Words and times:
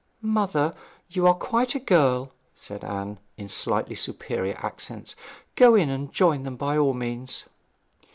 'Mother, 0.23 0.73
you 1.09 1.27
are 1.27 1.35
quite 1.35 1.75
a 1.75 1.79
girl,' 1.79 2.31
said 2.55 2.83
Anne 2.83 3.19
in 3.37 3.47
slightly 3.47 3.93
superior 3.93 4.55
accents. 4.57 5.15
'Go 5.55 5.75
in 5.75 5.91
and 5.91 6.11
join 6.11 6.41
them 6.41 6.55
by 6.55 6.75
all 6.75 6.95
means.' 6.95 7.45